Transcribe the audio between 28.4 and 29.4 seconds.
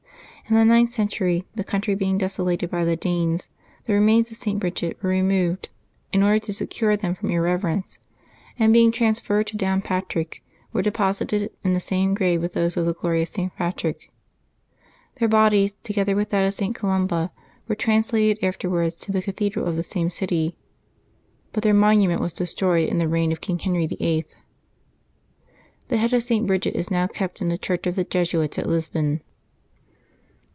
at Lisbon.